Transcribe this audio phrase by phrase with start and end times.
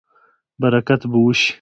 [0.61, 1.49] برکت به وشي